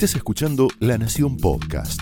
[0.00, 2.00] Estás escuchando La Nación Podcast.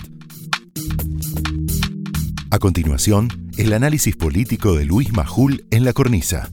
[2.49, 6.47] A continuación, el análisis político de Luis Majul en la cornisa.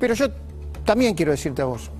[0.00, 0.26] Pero yo
[0.84, 1.92] también quiero decirte a vos.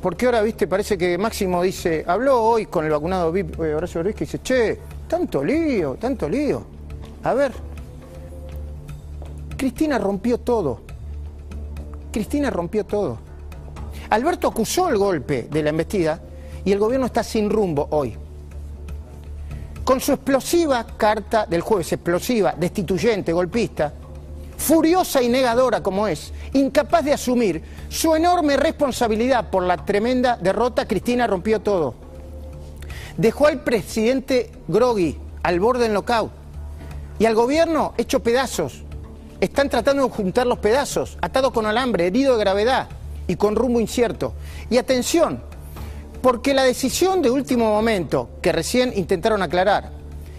[0.00, 4.02] Porque ahora, viste, parece que Máximo dice, habló hoy con el vacunado VIP eh, Horacio
[4.02, 6.64] Ruiz, que dice, che, tanto lío, tanto lío.
[7.22, 7.52] A ver,
[9.58, 10.88] Cristina rompió todo.
[12.10, 13.18] Cristina rompió todo.
[14.10, 16.20] Alberto acusó el golpe de la embestida
[16.64, 18.16] y el gobierno está sin rumbo hoy.
[19.84, 23.92] Con su explosiva carta del jueves, explosiva, destituyente, golpista,
[24.56, 30.86] furiosa y negadora como es, incapaz de asumir su enorme responsabilidad por la tremenda derrota,
[30.86, 31.94] Cristina rompió todo.
[33.16, 36.30] Dejó al presidente Grogui al borde del knockout
[37.18, 38.82] y al gobierno hecho pedazos.
[39.40, 42.88] Están tratando de juntar los pedazos, atados con alambre, herido de gravedad
[43.26, 44.34] y con rumbo incierto.
[44.68, 45.42] Y atención,
[46.20, 49.92] porque la decisión de último momento que recién intentaron aclarar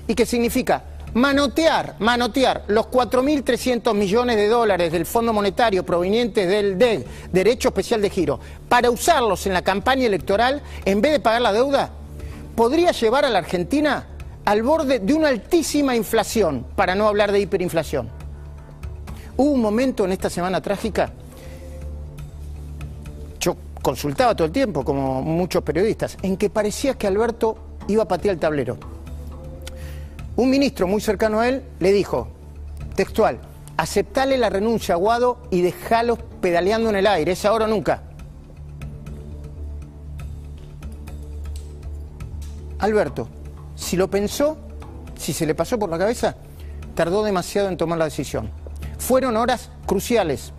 [0.08, 0.84] y que significa
[1.16, 8.04] manotear, manotear los 4.300 millones de dólares del Fondo Monetario provenientes del DEG, Derecho Especial
[8.04, 11.90] de Giro, para usarlos en la campaña electoral en vez de pagar la deuda,
[12.56, 14.08] podría llevar a la Argentina
[14.46, 18.21] al borde de una altísima inflación, para no hablar de hiperinflación.
[19.42, 21.12] Hubo un momento en esta semana trágica,
[23.40, 28.08] yo consultaba todo el tiempo, como muchos periodistas, en que parecía que Alberto iba a
[28.08, 28.78] patear el tablero
[30.36, 32.28] un ministro muy cercano a él le dijo,
[32.96, 33.40] textual,
[33.78, 38.04] aceptale la renuncia a Guado y déjalo pedaleando en el aire, es ahora o nunca.
[42.80, 43.28] Alberto,
[43.76, 44.58] si lo pensó,
[45.16, 46.36] si se le pasó por la cabeza,
[46.96, 48.61] tardó demasiado en tomar la decisión.
[49.12, 50.54] Fueron horas cruciales.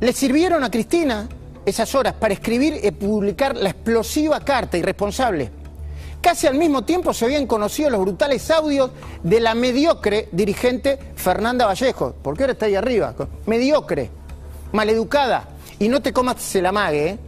[0.00, 1.30] Le sirvieron a Cristina
[1.64, 5.50] esas horas para escribir y publicar la explosiva carta irresponsable.
[6.20, 8.90] Casi al mismo tiempo se habían conocido los brutales audios
[9.22, 13.14] de la mediocre dirigente Fernanda Vallejo, porque ahora está ahí arriba,
[13.46, 14.10] mediocre,
[14.72, 15.48] maleducada,
[15.78, 17.18] y no te comas el amague, ¿eh?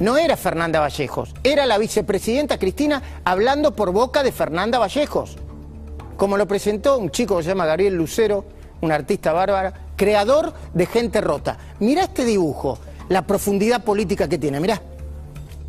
[0.00, 5.38] No era Fernanda Vallejos, era la vicepresidenta Cristina hablando por boca de Fernanda Vallejos,
[6.18, 10.86] como lo presentó un chico que se llama Gabriel Lucero, un artista bárbara, creador de
[10.86, 11.58] Gente Rota.
[11.78, 14.80] Mirá este dibujo, la profundidad política que tiene, mirá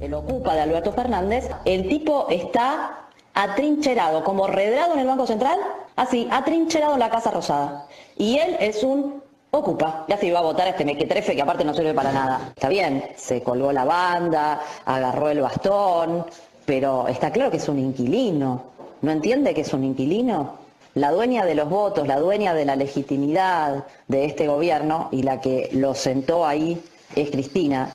[0.02, 5.60] el ocupa de Alberto Fernández, el tipo está atrincherado, como redrado en el Banco Central,
[5.96, 7.86] así, atrincherado en la Casa Rosada.
[8.18, 9.22] Y él es un
[9.52, 10.06] ocupa.
[10.08, 12.52] Ya se iba a votar este mequetrefe que aparte no sirve para nada.
[12.56, 16.26] Está bien, se colgó la banda, agarró el bastón,
[16.66, 18.64] pero está claro que es un inquilino.
[19.02, 20.61] ¿No entiende que es un inquilino?
[20.94, 25.40] La dueña de los votos, la dueña de la legitimidad de este gobierno y la
[25.40, 26.82] que lo sentó ahí
[27.16, 27.94] es Cristina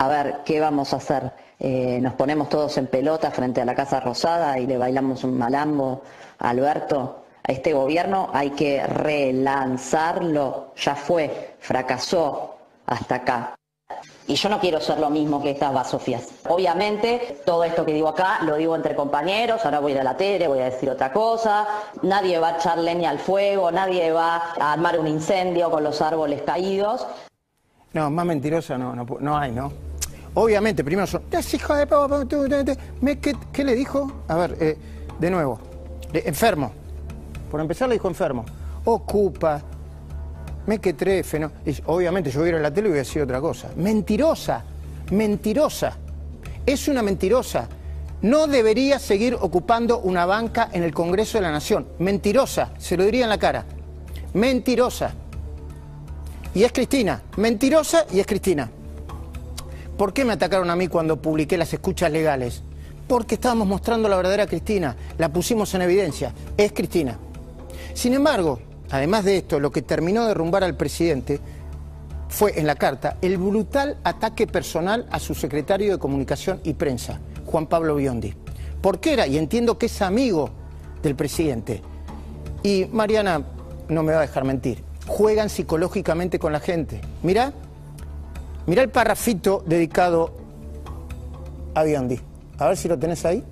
[0.00, 1.30] a ver, ¿qué vamos a hacer?
[1.58, 5.36] Eh, nos ponemos todos en pelota frente a la Casa Rosada y le bailamos un
[5.36, 6.00] malambo
[6.38, 7.24] a Alberto.
[7.46, 12.56] A este gobierno hay que relanzarlo, ya fue, fracasó
[12.86, 13.59] hasta acá.
[14.30, 16.28] Y yo no quiero ser lo mismo que estas basofias.
[16.48, 20.04] Obviamente, todo esto que digo acá lo digo entre compañeros, ahora voy a ir a
[20.04, 21.66] la tele, voy a decir otra cosa,
[22.02, 26.00] nadie va a echar leña al fuego, nadie va a armar un incendio con los
[26.00, 27.08] árboles caídos.
[27.92, 29.72] No, más mentirosa no, no, hay, ¿no?
[30.34, 32.78] Obviamente, primero son, hijo de
[33.52, 34.12] ¿Qué, le dijo?
[34.28, 34.78] A ver, eh,
[35.18, 35.58] de nuevo,
[36.12, 36.70] enfermo.
[37.50, 38.44] Por empezar le dijo enfermo.
[38.84, 39.60] Ocupa,
[40.66, 41.52] me que trefe, ¿no?
[41.86, 43.70] obviamente yo hubiera la tele y hubiera sido otra cosa.
[43.76, 44.64] Mentirosa,
[45.10, 45.96] mentirosa.
[46.66, 47.68] Es una mentirosa.
[48.22, 51.86] No debería seguir ocupando una banca en el Congreso de la Nación.
[51.98, 53.64] Mentirosa, se lo diría en la cara.
[54.34, 55.12] Mentirosa.
[56.54, 57.22] Y es Cristina.
[57.36, 58.70] Mentirosa y es Cristina.
[59.96, 62.62] ¿Por qué me atacaron a mí cuando publiqué las escuchas legales?
[63.06, 67.18] Porque estábamos mostrando la verdadera Cristina, la pusimos en evidencia, es Cristina.
[67.92, 68.60] Sin embargo,
[68.90, 71.40] además de esto, lo que terminó de derrumbar al presidente
[72.28, 77.20] fue en la carta el brutal ataque personal a su secretario de Comunicación y Prensa,
[77.46, 78.34] Juan Pablo Biondi.
[78.80, 80.50] Porque era, y entiendo que es amigo
[81.02, 81.82] del presidente.
[82.62, 83.42] Y Mariana
[83.88, 87.00] no me va a dejar mentir, juegan psicológicamente con la gente.
[87.22, 87.52] Mirá,
[88.70, 90.32] Mirá el parrafito dedicado
[91.74, 92.20] a Biondi.
[92.58, 93.42] A ver si lo tenés ahí.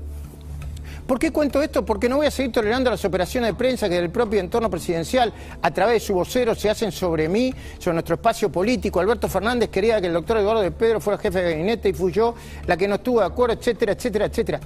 [1.09, 1.87] ¿Por qué cuento esto?
[1.87, 5.33] Porque no voy a seguir tolerando las operaciones de prensa que del propio entorno presidencial,
[5.63, 9.01] a través de su vocero, se hacen sobre mí, sobre nuestro espacio político.
[9.01, 12.13] Alberto Fernández quería que el doctor Eduardo de Pedro fuera jefe de gabinete y fui
[12.13, 12.35] yo
[12.67, 14.61] la que no estuvo de acuerdo, etcétera, etcétera, etcétera.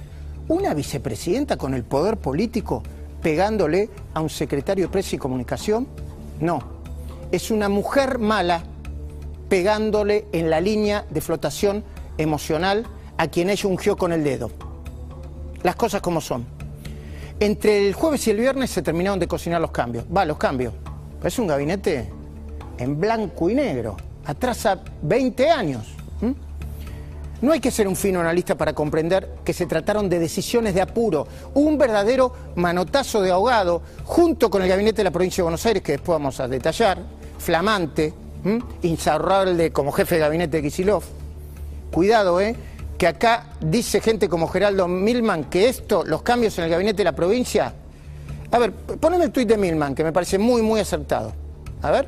[0.49, 2.83] Una vicepresidenta con el poder político
[3.21, 5.87] pegándole a un secretario de prensa y comunicación,
[6.41, 6.59] no.
[7.31, 8.63] Es una mujer mala
[9.47, 11.85] pegándole en la línea de flotación
[12.17, 12.85] emocional
[13.17, 14.51] a quien ella ungió con el dedo.
[15.63, 16.45] Las cosas como son.
[17.39, 20.05] Entre el jueves y el viernes se terminaron de cocinar los cambios.
[20.15, 20.73] Va, los cambios.
[21.23, 22.09] Es un gabinete
[22.77, 23.97] en blanco y negro.
[24.25, 25.95] Atrasa 20 años.
[27.41, 30.81] No hay que ser un fino analista para comprender que se trataron de decisiones de
[30.81, 35.65] apuro, un verdadero manotazo de ahogado, junto con el gabinete de la provincia de Buenos
[35.65, 36.99] Aires, que después vamos a detallar,
[37.39, 38.13] flamante,
[38.81, 41.03] insarrable como jefe de gabinete de Kisilov.
[41.91, 42.55] Cuidado, ¿eh?
[43.03, 47.03] Que acá dice gente como Geraldo Milman que esto, los cambios en el gabinete de
[47.03, 47.73] la provincia.
[48.49, 51.33] A ver, poneme el tuit de Milman, que me parece muy, muy acertado.
[51.81, 52.07] A ver.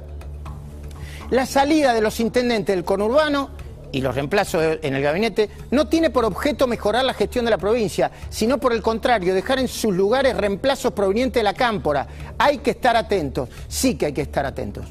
[1.31, 3.50] La salida de los intendentes del conurbano
[3.92, 7.57] y los reemplazos en el gabinete no tiene por objeto mejorar la gestión de la
[7.57, 12.07] provincia, sino por el contrario, dejar en sus lugares reemplazos provenientes de la cámpora.
[12.38, 14.86] Hay que estar atentos, sí que hay que estar atentos.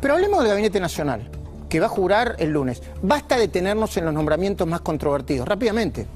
[0.00, 1.28] Pero hablemos del Gabinete Nacional,
[1.70, 2.82] que va a jurar el lunes.
[3.00, 6.06] Basta detenernos en los nombramientos más controvertidos, rápidamente.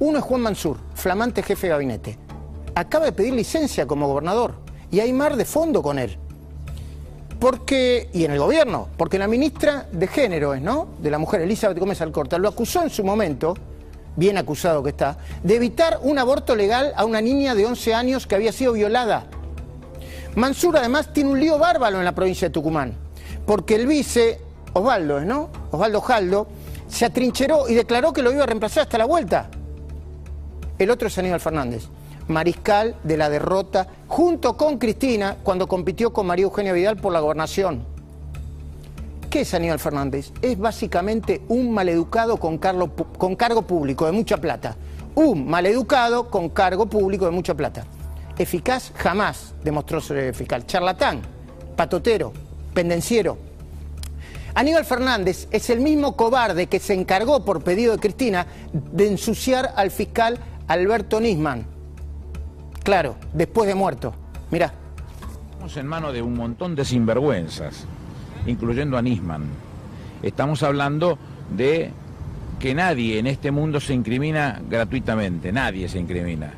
[0.00, 2.18] Uno es Juan Mansur, flamante jefe de gabinete.
[2.74, 4.54] Acaba de pedir licencia como gobernador
[4.90, 6.18] y hay mar de fondo con él.
[7.38, 10.88] Porque, y en el gobierno, porque la ministra de Género, ¿no?
[10.98, 13.54] De la mujer, Elizabeth Gómez Alcorta, lo acusó en su momento,
[14.16, 18.26] bien acusado que está, de evitar un aborto legal a una niña de 11 años
[18.26, 19.26] que había sido violada.
[20.34, 23.04] Mansur además tiene un lío bárbaro en la provincia de Tucumán
[23.46, 24.40] porque el vice,
[24.74, 25.48] Osvaldo, ¿no?
[25.70, 26.46] Osvaldo Jaldo,
[26.88, 29.48] se atrincheró y declaró que lo iba a reemplazar hasta la vuelta.
[30.78, 31.88] El otro es Aníbal Fernández,
[32.28, 37.20] mariscal de la derrota, junto con Cristina, cuando compitió con María Eugenia Vidal por la
[37.20, 37.86] gobernación.
[39.30, 40.32] ¿Qué es Aníbal Fernández?
[40.42, 44.76] Es básicamente un maleducado con, con cargo público de mucha plata.
[45.14, 47.84] Un maleducado con cargo público de mucha plata.
[48.36, 50.66] Eficaz jamás demostró ser eficaz.
[50.66, 51.22] Charlatán,
[51.76, 52.32] patotero,
[52.72, 53.53] pendenciero.
[54.54, 59.72] Aníbal Fernández es el mismo cobarde que se encargó por pedido de Cristina de ensuciar
[59.74, 61.66] al fiscal Alberto Nisman.
[62.84, 64.14] Claro, después de muerto.
[64.50, 64.72] Mirá.
[65.50, 67.84] Estamos en manos de un montón de sinvergüenzas,
[68.46, 69.44] incluyendo a Nisman.
[70.22, 71.18] Estamos hablando
[71.50, 71.90] de
[72.60, 76.52] que nadie en este mundo se incrimina gratuitamente, nadie se incrimina.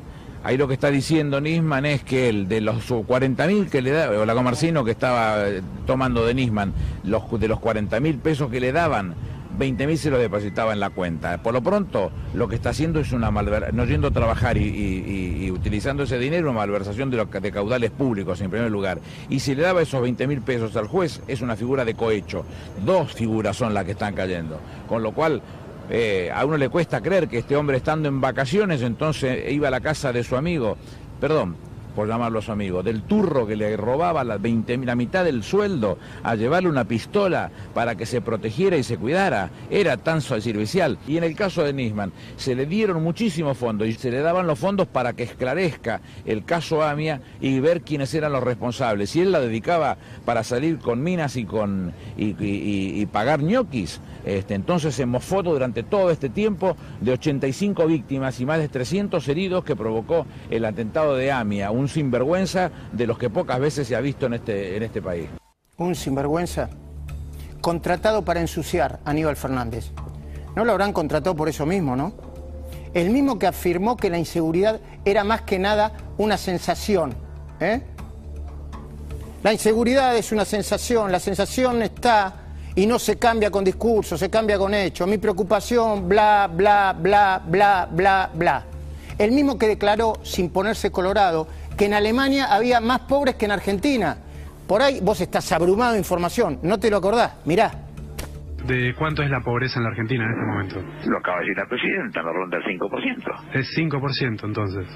[0.46, 4.10] Ahí lo que está diciendo Nisman es que él, de los 40.000 que le da,
[4.10, 6.72] o la Comarcino que estaba eh, tomando de Nisman,
[7.02, 9.16] los, de los 40.000 pesos que le daban,
[9.58, 11.43] 20.000 se los depositaba en la cuenta.
[11.43, 15.50] Por lo pronto, lo que está haciendo es una malversación, no yendo a trabajar y,
[15.50, 19.00] utilizando ese dinero, una malversación de, de caudales públicos en primer lugar.
[19.28, 22.44] Y si le daba esos 20.000 pesos al juez, es una figura de cohecho.
[22.84, 24.60] Dos figuras son las que están cayendo.
[24.87, 25.42] Con lo cual,
[25.90, 29.70] eh, a uno le cuesta creer que este hombre estando en vacaciones entonces iba a
[29.70, 30.76] la casa de su amigo,
[31.20, 31.56] perdón,
[31.96, 35.43] por llamarlo a su amigo, del turro que le robaba la, 20, la mitad del
[35.43, 39.50] sueldo a llevarle una pistola para que se protegiera y se cuidara.
[39.70, 40.98] Era tan servicial.
[41.08, 44.46] Y en el caso de Nisman, se le dieron muchísimos fondos y se le daban
[44.46, 49.16] los fondos para que esclarezca el caso AMIA y ver quiénes eran los responsables.
[49.16, 49.96] Y él la dedicaba
[50.26, 54.00] para salir con minas y, con, y, pagar ñoquis.
[54.26, 59.26] Este, entonces se mofó durante todo este tiempo de 85 víctimas y más de 300
[59.28, 64.00] heridos que provocó el atentado de AMIA, sinvergüenza de los que pocas veces se ha
[64.00, 65.28] visto en este, en este país.
[65.78, 66.70] Un sinvergüenza
[67.61, 69.90] contratado para ensuciar a Aníbal Fernández.
[70.54, 72.12] No lo habrán contratado por eso mismo, ¿no?
[72.94, 77.14] El mismo que afirmó que la inseguridad era más que nada una sensación.
[77.61, 77.82] ¿eh?
[79.42, 82.34] La inseguridad es una sensación, la sensación está
[82.75, 85.06] y no se cambia con discursos, se cambia con hechos.
[85.06, 88.64] Mi preocupación, bla, bla, bla, bla, bla, bla.
[89.18, 93.52] El mismo que declaró, sin ponerse colorado, que en Alemania había más pobres que en
[93.52, 94.16] Argentina.
[94.66, 97.71] Por ahí vos estás abrumado de información, no te lo acordás, mirá.
[98.66, 101.09] ¿De cuánto es la pobreza en la Argentina en este momento?
[101.09, 103.54] Lo acaba de decir la presidenta, no ronda el 5%.
[103.54, 104.87] Es 5% entonces.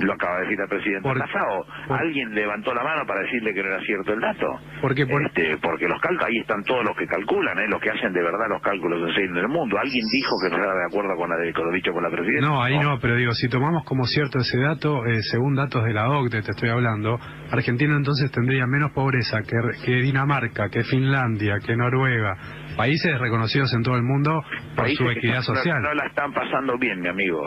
[0.00, 3.68] Lo acaba de decir la presidenta por, Alguien levantó la mano para decirle que no
[3.68, 4.46] era cierto el dato.
[4.80, 5.02] ¿Por qué?
[5.02, 7.68] Este, porque los cálculos, ahí están todos los que calculan, ¿eh?
[7.68, 9.78] los que hacen de verdad los cálculos en el mundo.
[9.78, 12.46] ¿Alguien dijo que no era de acuerdo con, lo dicho por la presidenta?
[12.46, 15.92] No, ahí no, pero digo, si tomamos como cierto ese dato, eh, según datos de
[15.92, 17.18] la OCDE, te estoy hablando,
[17.50, 22.36] Argentina entonces tendría menos pobreza que, que Dinamarca, que Finlandia, que Noruega,
[22.76, 24.42] países reconocidos en todo el mundo
[24.76, 25.82] por su equidad social.
[25.82, 27.42] no la están pasando bien, mi amigo.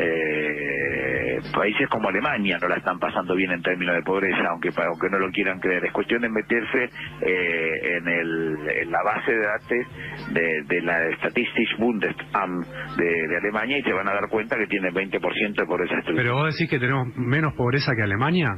[0.00, 5.10] Eh, países como Alemania no la están pasando bien en términos de pobreza, aunque aunque
[5.10, 5.84] no lo quieran creer.
[5.84, 6.84] Es cuestión de meterse
[7.20, 13.36] eh, en, el, en la base de datos de, de la Statistics Bundesamt de, de,
[13.36, 15.10] Alemania y se van a dar cuenta que tiene 20%
[15.56, 16.16] de pobreza estructural.
[16.16, 18.56] Pero vos decís que tenemos menos pobreza que Alemania.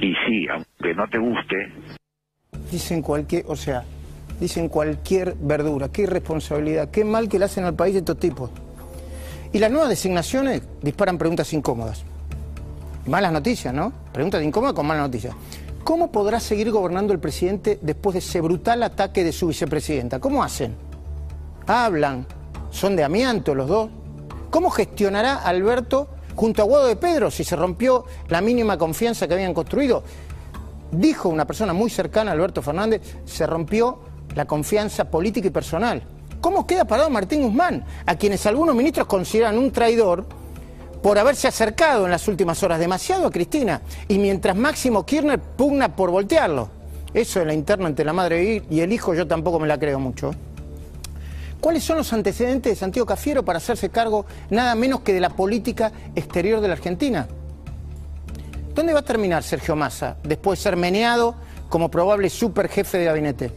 [0.00, 1.72] Y sí, aunque no te guste.
[2.70, 3.82] Dicen cualquier, o sea,
[4.40, 5.88] dicen cualquier verdura.
[5.92, 8.67] Qué irresponsabilidad, qué mal que le hacen al país estos tipos.
[9.52, 12.02] Y las nuevas designaciones disparan preguntas incómodas.
[13.06, 13.92] Malas noticias, ¿no?
[14.12, 15.34] Preguntas incómodas con malas noticias.
[15.84, 20.20] ¿Cómo podrá seguir gobernando el presidente después de ese brutal ataque de su vicepresidenta?
[20.20, 20.74] ¿Cómo hacen?
[21.66, 22.26] Hablan,
[22.70, 23.90] son de amianto los dos.
[24.50, 29.34] ¿Cómo gestionará Alberto junto a Guado de Pedro si se rompió la mínima confianza que
[29.34, 30.02] habían construido?
[30.92, 34.00] Dijo una persona muy cercana a Alberto Fernández, se rompió
[34.34, 36.02] la confianza política y personal.
[36.40, 40.26] ¿Cómo queda parado Martín Guzmán, a quienes algunos ministros consideran un traidor
[41.02, 43.82] por haberse acercado en las últimas horas demasiado a Cristina?
[44.06, 46.70] Y mientras Máximo Kirchner pugna por voltearlo.
[47.12, 49.98] Eso de la interna entre la madre y el hijo yo tampoco me la creo
[49.98, 50.30] mucho.
[51.60, 55.30] ¿Cuáles son los antecedentes de Santiago Cafiero para hacerse cargo nada menos que de la
[55.30, 57.26] política exterior de la Argentina?
[58.74, 61.34] ¿Dónde va a terminar Sergio Massa después de ser meneado
[61.68, 63.52] como probable superjefe de gabinete?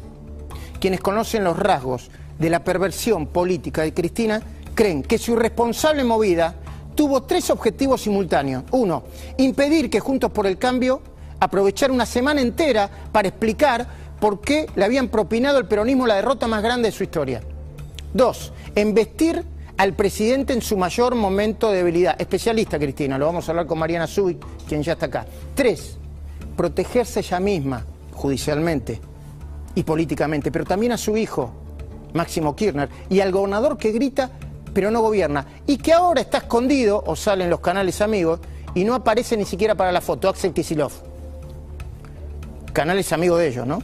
[0.79, 2.09] Quienes conocen los rasgos
[2.41, 4.41] de la perversión política de Cristina
[4.73, 6.55] creen que su irresponsable movida
[6.95, 8.63] tuvo tres objetivos simultáneos.
[8.71, 9.03] Uno,
[9.37, 11.03] impedir que Juntos por el Cambio
[11.39, 13.87] aprovechara una semana entera para explicar
[14.19, 17.41] por qué le habían propinado el peronismo la derrota más grande de su historia.
[18.11, 19.45] Dos, embestir
[19.77, 22.19] al presidente en su mayor momento de debilidad.
[22.19, 25.27] Especialista, Cristina, lo vamos a hablar con Mariana Zubik, quien ya está acá.
[25.53, 25.95] Tres,
[26.57, 28.99] protegerse ella misma, judicialmente
[29.75, 31.60] y políticamente, pero también a su hijo,
[32.13, 34.31] Máximo Kirchner, y al gobernador que grita
[34.73, 38.39] pero no gobierna, y que ahora está escondido, o sale en los canales amigos,
[38.73, 40.91] y no aparece ni siquiera para la foto, Axel Kisilov.
[42.73, 43.81] Canales amigos de ellos, ¿no?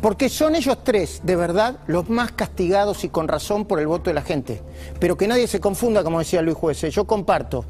[0.00, 4.10] Porque son ellos tres, de verdad, los más castigados y con razón por el voto
[4.10, 4.60] de la gente.
[4.98, 7.64] Pero que nadie se confunda, como decía Luis Juez, yo comparto.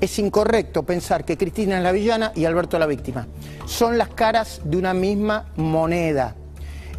[0.00, 3.28] Es incorrecto pensar que Cristina es la villana y Alberto la víctima.
[3.66, 6.34] Son las caras de una misma moneda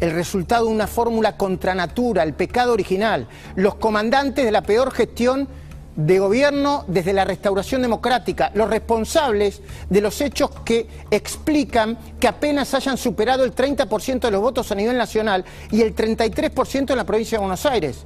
[0.02, 4.90] el resultado de una fórmula contra natura, el pecado original, los comandantes de la peor
[4.90, 5.46] gestión
[5.94, 12.74] de gobierno desde la restauración democrática, los responsables de los hechos que explican que apenas
[12.74, 17.04] hayan superado el 30% de los votos a nivel nacional y el 33% en la
[17.04, 18.04] provincia de Buenos Aires.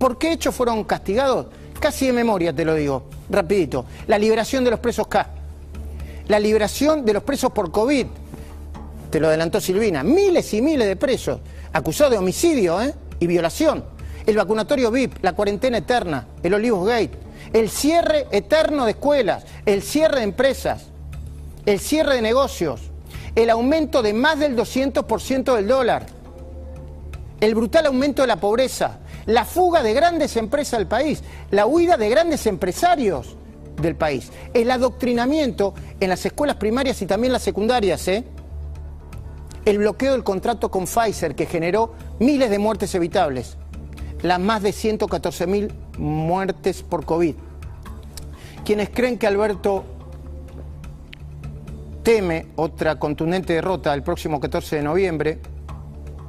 [0.00, 1.46] ¿Por qué hechos fueron castigados?
[1.78, 3.84] Casi de memoria te lo digo, rapidito.
[4.08, 5.30] La liberación de los presos K,
[6.26, 8.06] la liberación de los presos por COVID,
[9.10, 11.40] te lo adelantó Silvina, miles y miles de presos
[11.72, 12.94] acusados de homicidio ¿eh?
[13.20, 13.84] y violación,
[14.26, 17.12] el vacunatorio VIP, la cuarentena eterna, el Olivos Gate,
[17.52, 20.86] el cierre eterno de escuelas, el cierre de empresas,
[21.64, 22.80] el cierre de negocios,
[23.34, 26.06] el aumento de más del 200% del dólar,
[27.40, 31.96] el brutal aumento de la pobreza, la fuga de grandes empresas del país, la huida
[31.96, 33.36] de grandes empresarios
[33.80, 38.24] del país, el adoctrinamiento en las escuelas primarias y también las secundarias, ¿eh?
[39.66, 43.56] El bloqueo del contrato con Pfizer que generó miles de muertes evitables,
[44.22, 47.34] las más de 114 mil muertes por COVID.
[48.64, 49.84] Quienes creen que Alberto
[52.04, 55.40] teme otra contundente derrota el próximo 14 de noviembre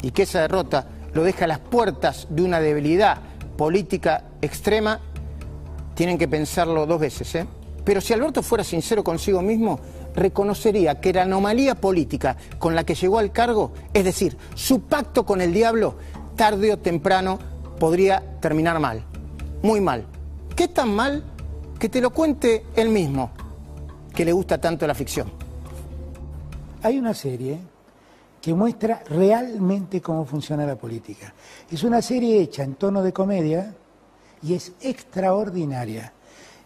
[0.01, 3.19] y que esa derrota lo deja a las puertas de una debilidad
[3.55, 4.99] política extrema,
[5.93, 7.35] tienen que pensarlo dos veces.
[7.35, 7.45] ¿eh?
[7.83, 9.79] Pero si Alberto fuera sincero consigo mismo,
[10.17, 15.25] reconocería que la anomalía política con la que llegó al cargo, es decir, su pacto
[15.25, 15.95] con el diablo,
[16.35, 17.39] tarde o temprano
[17.79, 19.03] podría terminar mal,
[19.61, 20.05] muy mal.
[20.55, 21.23] ¿Qué tan mal?
[21.79, 23.29] Que te lo cuente él mismo,
[24.13, 25.31] que le gusta tanto la ficción.
[26.81, 27.59] Hay una serie
[28.41, 31.33] que muestra realmente cómo funciona la política.
[31.69, 33.73] Es una serie hecha en tono de comedia
[34.41, 36.11] y es extraordinaria.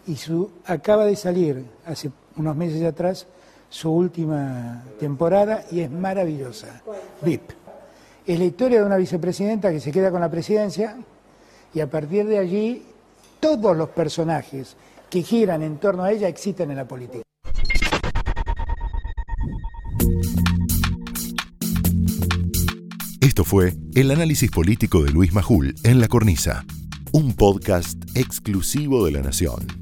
[0.06, 3.26] Y su, acaba de salir hace unos meses atrás
[3.72, 6.82] su última temporada y es maravillosa.
[7.22, 7.52] VIP.
[8.26, 10.98] Es la historia de una vicepresidenta que se queda con la presidencia
[11.72, 12.82] y a partir de allí
[13.40, 14.76] todos los personajes
[15.08, 17.22] que giran en torno a ella existen en la política.
[23.22, 26.66] Esto fue el análisis político de Luis Majul en La Cornisa,
[27.12, 29.81] un podcast exclusivo de La Nación.